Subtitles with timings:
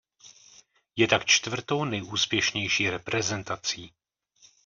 [0.95, 3.93] Je tak čtvrtou nejúspěšnější reprezentací.